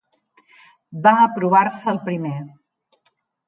Va 1.03 1.13
aprovar-se 1.27 1.95
el 1.95 2.03
primer. 2.11 2.35